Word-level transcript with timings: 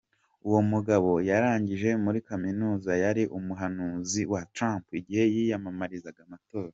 Uwo 0.47 0.61
mugabo 0.71 1.11
yarangije 1.29 1.89
muri 2.03 2.19
kaminuza 2.27 2.91
yari 3.03 3.23
umuhanuzi 3.37 4.21
wa 4.33 4.41
Trump 4.55 4.83
igihe 4.99 5.25
yiyamamariza 5.33 6.09
amatora. 6.25 6.69